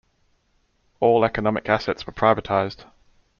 All 0.99 1.23
economic 1.23 1.69
assets 1.69 2.07
were 2.07 2.13
privatised. 2.13 2.85